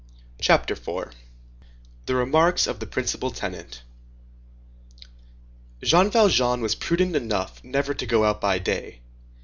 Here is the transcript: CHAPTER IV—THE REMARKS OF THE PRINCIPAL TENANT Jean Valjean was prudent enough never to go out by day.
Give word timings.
CHAPTER 0.41 0.73
IV—THE 0.73 2.15
REMARKS 2.15 2.65
OF 2.65 2.79
THE 2.79 2.87
PRINCIPAL 2.87 3.29
TENANT 3.33 3.83
Jean 5.83 6.09
Valjean 6.09 6.61
was 6.61 6.73
prudent 6.73 7.15
enough 7.15 7.63
never 7.63 7.93
to 7.93 8.07
go 8.07 8.23
out 8.23 8.41
by 8.41 8.57
day. 8.57 9.01